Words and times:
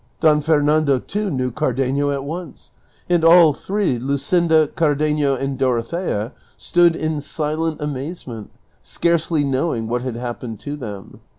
Don 0.19 0.41
Fernando, 0.41 0.97
too, 0.97 1.29
knew 1.29 1.51
Car 1.51 1.75
denio 1.75 2.11
at 2.11 2.23
once; 2.23 2.71
and 3.07 3.23
all 3.23 3.53
three, 3.53 3.99
Luscinda, 3.99 4.67
(ardenio, 4.75 5.35
and 5.35 5.59
Doro 5.59 5.83
thea,' 5.83 6.31
stood 6.57 6.95
in 6.95 7.21
silent 7.21 7.79
amazement 7.79 8.49
scarcely 8.81 9.43
knowing 9.43 9.87
what 9.87 10.01
had 10.01 10.15
happened 10.15 10.59
to 10.61 10.75
them. 10.75 11.19